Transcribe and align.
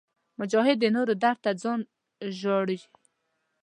مجاهد 0.39 0.77
د 0.79 0.85
نورو 0.95 1.13
درد 1.23 1.39
ته 1.43 1.51
ځان 1.61 1.79
ژاړي. 2.39 2.79